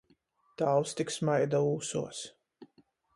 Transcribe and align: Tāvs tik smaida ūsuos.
Tāvs 0.61 0.95
tik 1.01 1.13
smaida 1.17 1.59
ūsuos. 1.69 2.23